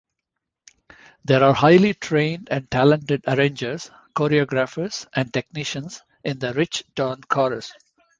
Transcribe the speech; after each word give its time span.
There 1.25 1.43
are 1.43 1.53
highly 1.53 1.93
trained 1.93 2.47
and 2.49 2.71
talented 2.71 3.21
arrangers, 3.25 3.91
choreographers, 4.15 5.05
and 5.13 5.31
technicians 5.31 6.01
in 6.23 6.39
the 6.39 6.55
Rich-Tone 6.55 7.21
chorus. 7.27 7.71